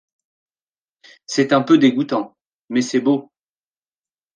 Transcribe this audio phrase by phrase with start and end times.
[1.27, 2.35] C’est un peu dégoûtant!
[2.69, 3.31] Mais c’est beau.